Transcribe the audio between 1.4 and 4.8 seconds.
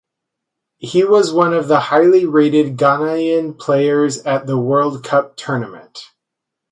of the highly rated Ghanaian players at the